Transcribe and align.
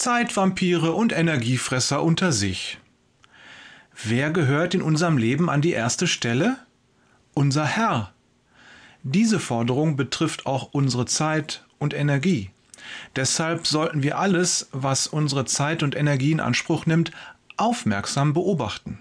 Zeitvampire 0.00 0.92
und 0.92 1.12
Energiefresser 1.12 2.02
unter 2.02 2.32
sich. 2.32 2.78
Wer 4.02 4.30
gehört 4.30 4.72
in 4.72 4.80
unserem 4.80 5.18
Leben 5.18 5.50
an 5.50 5.60
die 5.60 5.72
erste 5.72 6.06
Stelle? 6.06 6.56
Unser 7.34 7.66
Herr. 7.66 8.10
Diese 9.02 9.38
Forderung 9.38 9.96
betrifft 9.96 10.46
auch 10.46 10.70
unsere 10.72 11.04
Zeit 11.04 11.66
und 11.78 11.92
Energie. 11.92 12.48
Deshalb 13.14 13.66
sollten 13.66 14.02
wir 14.02 14.18
alles, 14.18 14.70
was 14.72 15.06
unsere 15.06 15.44
Zeit 15.44 15.82
und 15.82 15.94
Energie 15.94 16.32
in 16.32 16.40
Anspruch 16.40 16.86
nimmt, 16.86 17.10
aufmerksam 17.58 18.32
beobachten. 18.32 19.00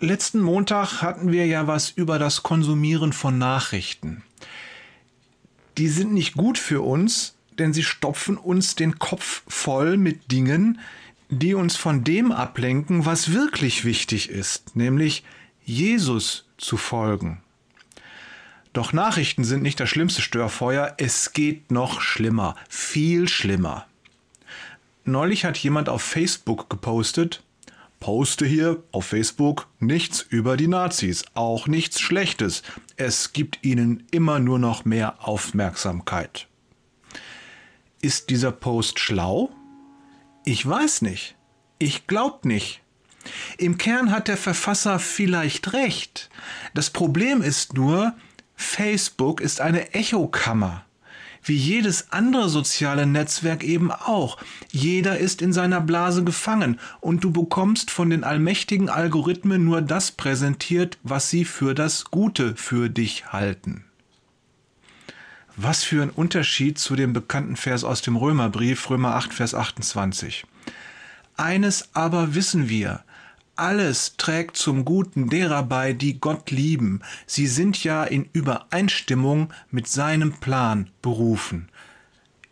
Letzten 0.00 0.40
Montag 0.40 1.02
hatten 1.02 1.30
wir 1.30 1.46
ja 1.46 1.68
was 1.68 1.88
über 1.88 2.18
das 2.18 2.42
Konsumieren 2.42 3.12
von 3.12 3.38
Nachrichten. 3.38 4.24
Die 5.78 5.86
sind 5.86 6.12
nicht 6.12 6.34
gut 6.34 6.58
für 6.58 6.82
uns, 6.82 7.36
denn 7.58 7.72
sie 7.72 7.82
stopfen 7.82 8.36
uns 8.36 8.74
den 8.74 8.98
Kopf 8.98 9.42
voll 9.48 9.96
mit 9.96 10.30
Dingen, 10.32 10.80
die 11.28 11.54
uns 11.54 11.76
von 11.76 12.04
dem 12.04 12.30
ablenken, 12.30 13.06
was 13.06 13.32
wirklich 13.32 13.84
wichtig 13.84 14.28
ist, 14.28 14.76
nämlich 14.76 15.24
Jesus 15.64 16.46
zu 16.58 16.76
folgen. 16.76 17.42
Doch 18.72 18.92
Nachrichten 18.92 19.44
sind 19.44 19.62
nicht 19.62 19.80
das 19.80 19.88
schlimmste 19.88 20.22
Störfeuer, 20.22 20.94
es 20.98 21.32
geht 21.32 21.70
noch 21.70 22.00
schlimmer, 22.00 22.56
viel 22.68 23.28
schlimmer. 23.28 23.86
Neulich 25.04 25.44
hat 25.44 25.58
jemand 25.58 25.88
auf 25.88 26.02
Facebook 26.02 26.70
gepostet, 26.70 27.42
poste 27.98 28.46
hier 28.46 28.82
auf 28.92 29.06
Facebook 29.06 29.68
nichts 29.78 30.22
über 30.22 30.56
die 30.56 30.68
Nazis, 30.68 31.24
auch 31.34 31.66
nichts 31.66 32.00
Schlechtes. 32.00 32.62
Es 32.96 33.32
gibt 33.32 33.58
ihnen 33.62 34.06
immer 34.10 34.38
nur 34.38 34.58
noch 34.58 34.84
mehr 34.84 35.26
Aufmerksamkeit. 35.26 36.46
Ist 38.04 38.30
dieser 38.30 38.50
Post 38.50 38.98
schlau? 38.98 39.50
Ich 40.44 40.68
weiß 40.68 41.02
nicht. 41.02 41.36
Ich 41.78 42.08
glaub 42.08 42.44
nicht. 42.44 42.80
Im 43.58 43.78
Kern 43.78 44.10
hat 44.10 44.26
der 44.26 44.36
Verfasser 44.36 44.98
vielleicht 44.98 45.72
recht. 45.72 46.28
Das 46.74 46.90
Problem 46.90 47.42
ist 47.42 47.74
nur, 47.74 48.12
Facebook 48.56 49.40
ist 49.40 49.60
eine 49.60 49.94
Echokammer. 49.94 50.84
Wie 51.44 51.54
jedes 51.56 52.10
andere 52.10 52.48
soziale 52.48 53.06
Netzwerk 53.06 53.62
eben 53.62 53.92
auch. 53.92 54.38
Jeder 54.72 55.18
ist 55.18 55.40
in 55.40 55.52
seiner 55.52 55.80
Blase 55.80 56.24
gefangen 56.24 56.80
und 57.00 57.22
du 57.22 57.30
bekommst 57.30 57.92
von 57.92 58.10
den 58.10 58.24
allmächtigen 58.24 58.88
Algorithmen 58.88 59.64
nur 59.64 59.80
das 59.80 60.10
präsentiert, 60.10 60.98
was 61.04 61.30
sie 61.30 61.44
für 61.44 61.76
das 61.76 62.06
Gute 62.06 62.56
für 62.56 62.88
dich 62.88 63.32
halten. 63.32 63.84
Was 65.56 65.84
für 65.84 66.02
ein 66.02 66.10
Unterschied 66.10 66.78
zu 66.78 66.96
dem 66.96 67.12
bekannten 67.12 67.56
Vers 67.56 67.84
aus 67.84 68.00
dem 68.00 68.16
Römerbrief, 68.16 68.88
Römer 68.88 69.16
8, 69.16 69.34
Vers 69.34 69.54
28. 69.54 70.44
Eines 71.36 71.90
aber 71.94 72.34
wissen 72.34 72.68
wir, 72.68 73.04
alles 73.54 74.16
trägt 74.16 74.56
zum 74.56 74.86
Guten 74.86 75.28
derer 75.28 75.62
bei, 75.62 75.92
die 75.92 76.18
Gott 76.18 76.50
lieben. 76.50 77.02
Sie 77.26 77.46
sind 77.46 77.84
ja 77.84 78.02
in 78.04 78.28
Übereinstimmung 78.32 79.52
mit 79.70 79.88
seinem 79.88 80.32
Plan 80.40 80.88
berufen. 81.02 81.68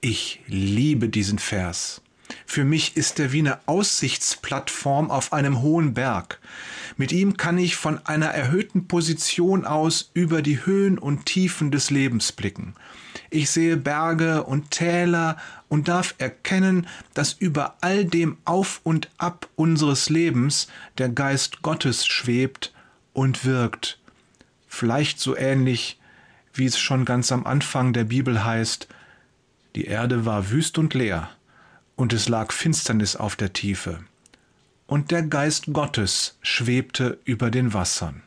Ich 0.02 0.40
liebe 0.46 1.08
diesen 1.08 1.38
Vers. 1.38 2.02
Für 2.50 2.64
mich 2.64 2.96
ist 2.96 3.20
er 3.20 3.30
wie 3.30 3.38
eine 3.38 3.60
Aussichtsplattform 3.66 5.12
auf 5.12 5.32
einem 5.32 5.62
hohen 5.62 5.94
Berg. 5.94 6.40
Mit 6.96 7.12
ihm 7.12 7.36
kann 7.36 7.58
ich 7.58 7.76
von 7.76 8.04
einer 8.08 8.26
erhöhten 8.26 8.88
Position 8.88 9.64
aus 9.64 10.10
über 10.14 10.42
die 10.42 10.66
Höhen 10.66 10.98
und 10.98 11.26
Tiefen 11.26 11.70
des 11.70 11.90
Lebens 11.90 12.32
blicken. 12.32 12.74
Ich 13.30 13.50
sehe 13.50 13.76
Berge 13.76 14.42
und 14.42 14.72
Täler 14.72 15.36
und 15.68 15.86
darf 15.86 16.16
erkennen, 16.18 16.88
dass 17.14 17.34
über 17.34 17.76
all 17.82 18.04
dem 18.04 18.36
Auf 18.44 18.80
und 18.82 19.10
Ab 19.16 19.48
unseres 19.54 20.10
Lebens 20.10 20.66
der 20.98 21.08
Geist 21.08 21.62
Gottes 21.62 22.04
schwebt 22.04 22.74
und 23.12 23.44
wirkt. 23.44 24.00
Vielleicht 24.66 25.20
so 25.20 25.36
ähnlich, 25.36 26.00
wie 26.52 26.66
es 26.66 26.80
schon 26.80 27.04
ganz 27.04 27.30
am 27.30 27.46
Anfang 27.46 27.92
der 27.92 28.02
Bibel 28.02 28.44
heißt, 28.44 28.88
die 29.76 29.84
Erde 29.84 30.26
war 30.26 30.50
wüst 30.50 30.78
und 30.78 30.94
leer, 30.94 31.30
und 32.00 32.14
es 32.14 32.30
lag 32.30 32.50
Finsternis 32.50 33.14
auf 33.14 33.36
der 33.36 33.52
Tiefe, 33.52 34.02
und 34.86 35.10
der 35.10 35.22
Geist 35.22 35.66
Gottes 35.70 36.38
schwebte 36.40 37.18
über 37.26 37.50
den 37.50 37.74
Wassern. 37.74 38.22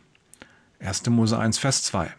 1. 0.80 1.08
Mose 1.08 1.40
1, 1.40 1.58
Vers 1.58 1.82
2. 1.82 2.14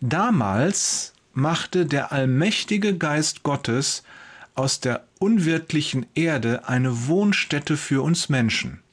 Damals 0.00 1.14
machte 1.32 1.84
der 1.84 2.12
allmächtige 2.12 2.96
Geist 2.96 3.42
Gottes 3.42 4.04
aus 4.54 4.78
der 4.78 5.04
unwirtlichen 5.18 6.06
Erde 6.14 6.68
eine 6.68 7.08
Wohnstätte 7.08 7.76
für 7.76 8.04
uns 8.04 8.28
Menschen. 8.28 8.84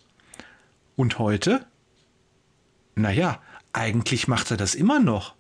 Und 0.95 1.19
heute? 1.19 1.67
Naja, 2.95 3.39
eigentlich 3.73 4.27
macht 4.27 4.49
er 4.49 4.57
das 4.57 4.73
immer 4.73 4.99
noch. 4.99 5.35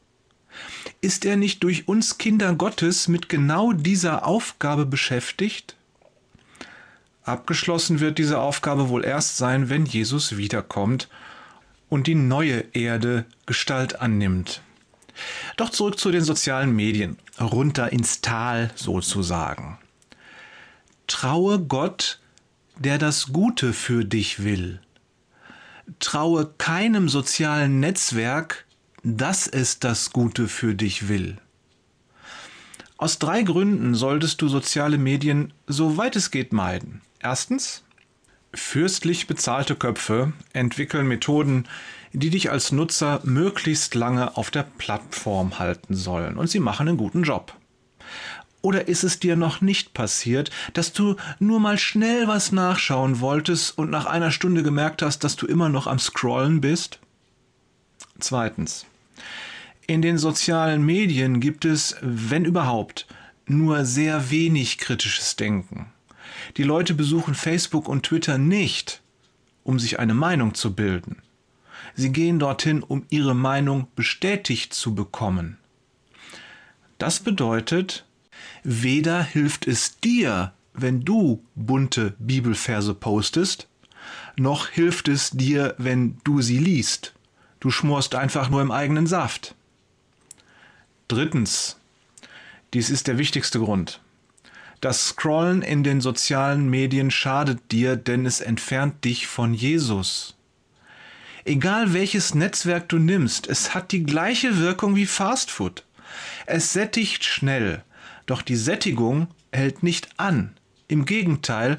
Ist 1.01 1.25
er 1.25 1.37
nicht 1.37 1.63
durch 1.63 1.87
uns 1.87 2.19
Kinder 2.19 2.53
Gottes 2.53 3.07
mit 3.07 3.29
genau 3.29 3.73
dieser 3.73 4.27
Aufgabe 4.27 4.85
beschäftigt? 4.85 5.76
Abgeschlossen 7.27 7.99
wird 7.99 8.17
diese 8.17 8.39
Aufgabe 8.39 8.89
wohl 8.89 9.03
erst 9.03 9.37
sein, 9.37 9.69
wenn 9.69 9.85
Jesus 9.85 10.37
wiederkommt 10.37 11.09
und 11.89 12.07
die 12.07 12.15
neue 12.15 12.63
Erde 12.73 13.25
Gestalt 13.45 14.01
annimmt. 14.01 14.61
Doch 15.57 15.69
zurück 15.69 15.99
zu 15.99 16.11
den 16.11 16.23
sozialen 16.23 16.75
Medien, 16.75 17.17
runter 17.39 17.91
ins 17.91 18.21
Tal 18.21 18.71
sozusagen. 18.75 19.77
Traue 21.07 21.59
Gott, 21.59 22.19
der 22.77 22.97
das 22.97 23.33
Gute 23.33 23.73
für 23.73 24.05
dich 24.05 24.43
will. 24.43 24.79
Traue 25.99 26.53
keinem 26.57 27.09
sozialen 27.09 27.79
Netzwerk, 27.79 28.65
dass 29.03 29.47
es 29.47 29.79
das 29.79 30.11
Gute 30.11 30.47
für 30.47 30.75
dich 30.75 31.07
will. 31.07 31.37
Aus 32.97 33.19
drei 33.19 33.43
Gründen 33.43 33.93
solltest 33.93 34.41
du 34.41 34.47
soziale 34.47 34.97
Medien 34.97 35.53
so 35.67 35.97
weit 35.97 36.15
es 36.15 36.31
geht 36.31 36.51
meiden. 36.51 37.01
Erstens, 37.19 37.83
fürstlich 38.55 39.27
bezahlte 39.27 39.75
Köpfe 39.75 40.33
entwickeln 40.53 41.07
Methoden, 41.07 41.67
die 42.11 42.31
dich 42.31 42.49
als 42.49 42.71
Nutzer 42.71 43.21
möglichst 43.23 43.93
lange 43.93 44.35
auf 44.35 44.49
der 44.49 44.63
Plattform 44.63 45.59
halten 45.59 45.93
sollen. 45.93 46.37
Und 46.37 46.49
sie 46.49 46.59
machen 46.59 46.87
einen 46.87 46.97
guten 46.97 47.21
Job. 47.21 47.53
Oder 48.63 48.87
ist 48.87 49.03
es 49.03 49.19
dir 49.19 49.35
noch 49.35 49.61
nicht 49.61 49.93
passiert, 49.93 50.49
dass 50.73 50.91
du 50.91 51.15
nur 51.37 51.59
mal 51.59 51.77
schnell 51.77 52.27
was 52.27 52.51
nachschauen 52.51 53.19
wolltest 53.19 53.77
und 53.77 53.91
nach 53.91 54.07
einer 54.07 54.31
Stunde 54.31 54.63
gemerkt 54.63 55.03
hast, 55.03 55.23
dass 55.23 55.35
du 55.35 55.45
immer 55.45 55.69
noch 55.69 55.85
am 55.85 55.99
Scrollen 55.99 56.61
bist? 56.61 56.99
Zweitens. 58.19 58.87
In 59.89 60.01
den 60.01 60.17
sozialen 60.17 60.85
Medien 60.85 61.39
gibt 61.39 61.63
es, 61.63 61.95
wenn 62.01 62.43
überhaupt, 62.43 63.07
nur 63.45 63.85
sehr 63.85 64.29
wenig 64.29 64.79
kritisches 64.79 65.37
Denken. 65.37 65.93
Die 66.57 66.63
Leute 66.63 66.93
besuchen 66.93 67.35
Facebook 67.35 67.87
und 67.87 68.03
Twitter 68.03 68.37
nicht, 68.37 69.01
um 69.63 69.79
sich 69.79 69.97
eine 69.97 70.13
Meinung 70.13 70.53
zu 70.55 70.75
bilden. 70.75 71.21
Sie 71.95 72.11
gehen 72.11 72.37
dorthin, 72.37 72.83
um 72.83 73.05
ihre 73.09 73.33
Meinung 73.33 73.87
bestätigt 73.95 74.73
zu 74.73 74.93
bekommen. 74.93 75.57
Das 76.97 77.21
bedeutet, 77.21 78.05
weder 78.63 79.23
hilft 79.23 79.67
es 79.67 79.99
dir, 79.99 80.51
wenn 80.73 81.05
du 81.05 81.43
bunte 81.55 82.13
Bibelverse 82.19 82.93
postest, 82.93 83.69
noch 84.35 84.67
hilft 84.67 85.07
es 85.07 85.31
dir, 85.31 85.75
wenn 85.77 86.17
du 86.25 86.41
sie 86.41 86.57
liest. 86.57 87.13
Du 87.61 87.71
schmorst 87.71 88.15
einfach 88.15 88.49
nur 88.49 88.61
im 88.61 88.71
eigenen 88.71 89.07
Saft. 89.07 89.55
Drittens, 91.07 91.77
dies 92.73 92.89
ist 92.89 93.07
der 93.07 93.17
wichtigste 93.17 93.59
Grund. 93.59 94.01
Das 94.81 95.07
Scrollen 95.07 95.61
in 95.61 95.83
den 95.83 96.01
sozialen 96.01 96.69
Medien 96.69 97.11
schadet 97.11 97.71
dir, 97.71 97.95
denn 97.95 98.25
es 98.25 98.41
entfernt 98.41 99.05
dich 99.05 99.25
von 99.25 99.53
Jesus. 99.53 100.35
Egal 101.45 101.93
welches 101.93 102.35
Netzwerk 102.35 102.89
du 102.89 102.97
nimmst, 102.97 103.47
es 103.47 103.73
hat 103.73 103.93
die 103.93 104.03
gleiche 104.03 104.57
Wirkung 104.57 104.97
wie 104.97 105.05
Fastfood. 105.05 105.85
Es 106.45 106.73
sättigt 106.73 107.23
schnell, 107.23 107.85
doch 108.25 108.41
die 108.41 108.57
Sättigung 108.57 109.29
hält 109.53 109.83
nicht 109.83 110.09
an. 110.17 110.57
Im 110.89 111.05
Gegenteil, 111.05 111.77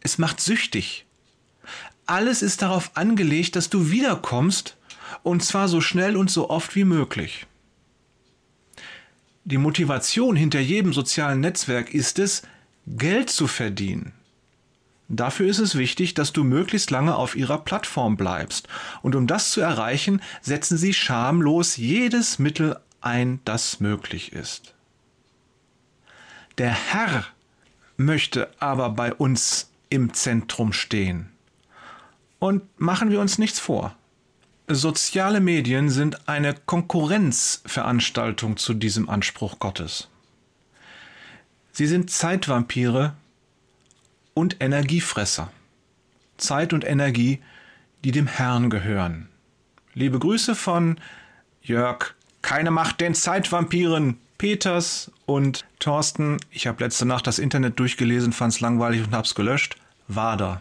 es 0.00 0.16
macht 0.16 0.40
süchtig. 0.40 1.04
Alles 2.06 2.40
ist 2.40 2.62
darauf 2.62 2.90
angelegt, 2.94 3.54
dass 3.54 3.68
du 3.68 3.90
wiederkommst, 3.90 4.78
und 5.22 5.44
zwar 5.44 5.68
so 5.68 5.82
schnell 5.82 6.16
und 6.16 6.30
so 6.30 6.48
oft 6.48 6.74
wie 6.74 6.84
möglich. 6.84 7.46
Die 9.46 9.58
Motivation 9.58 10.34
hinter 10.34 10.58
jedem 10.58 10.92
sozialen 10.92 11.38
Netzwerk 11.38 11.94
ist 11.94 12.18
es, 12.18 12.42
Geld 12.88 13.30
zu 13.30 13.46
verdienen. 13.46 14.12
Dafür 15.08 15.46
ist 15.46 15.60
es 15.60 15.78
wichtig, 15.78 16.14
dass 16.14 16.32
du 16.32 16.42
möglichst 16.42 16.90
lange 16.90 17.14
auf 17.14 17.36
ihrer 17.36 17.58
Plattform 17.58 18.16
bleibst. 18.16 18.66
Und 19.02 19.14
um 19.14 19.28
das 19.28 19.52
zu 19.52 19.60
erreichen, 19.60 20.20
setzen 20.40 20.76
sie 20.76 20.92
schamlos 20.92 21.76
jedes 21.76 22.40
Mittel 22.40 22.76
ein, 23.00 23.38
das 23.44 23.78
möglich 23.78 24.32
ist. 24.32 24.74
Der 26.58 26.72
Herr 26.72 27.24
möchte 27.96 28.50
aber 28.58 28.90
bei 28.90 29.14
uns 29.14 29.70
im 29.90 30.12
Zentrum 30.12 30.72
stehen. 30.72 31.30
Und 32.40 32.64
machen 32.80 33.12
wir 33.12 33.20
uns 33.20 33.38
nichts 33.38 33.60
vor. 33.60 33.94
Soziale 34.68 35.38
Medien 35.38 35.90
sind 35.90 36.28
eine 36.28 36.52
Konkurrenzveranstaltung 36.52 38.56
zu 38.56 38.74
diesem 38.74 39.08
Anspruch 39.08 39.60
Gottes. 39.60 40.08
Sie 41.70 41.86
sind 41.86 42.10
Zeitvampire 42.10 43.14
und 44.34 44.56
Energiefresser. 44.58 45.52
Zeit 46.36 46.72
und 46.72 46.84
Energie, 46.84 47.38
die 48.02 48.10
dem 48.10 48.26
Herrn 48.26 48.68
gehören. 48.68 49.28
Liebe 49.94 50.18
Grüße 50.18 50.56
von 50.56 50.98
Jörg, 51.62 52.14
keine 52.42 52.72
Macht 52.72 53.00
den 53.00 53.14
Zeitvampiren, 53.14 54.18
Peters 54.36 55.12
und 55.26 55.64
Thorsten. 55.78 56.38
Ich 56.50 56.66
habe 56.66 56.82
letzte 56.82 57.06
Nacht 57.06 57.28
das 57.28 57.38
Internet 57.38 57.78
durchgelesen, 57.78 58.32
fand 58.32 58.54
es 58.54 58.60
langweilig 58.60 59.06
und 59.06 59.12
habe 59.12 59.26
es 59.26 59.36
gelöscht. 59.36 59.76
Wader. 60.08 60.60